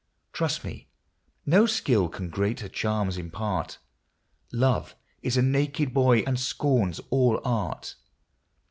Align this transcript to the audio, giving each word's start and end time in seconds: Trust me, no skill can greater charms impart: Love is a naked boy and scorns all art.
Trust 0.33 0.63
me, 0.63 0.89
no 1.45 1.67
skill 1.67 2.09
can 2.09 2.29
greater 2.31 2.67
charms 2.67 3.19
impart: 3.19 3.77
Love 4.51 4.95
is 5.21 5.37
a 5.37 5.43
naked 5.43 5.93
boy 5.93 6.23
and 6.25 6.39
scorns 6.39 6.99
all 7.11 7.39
art. 7.45 7.93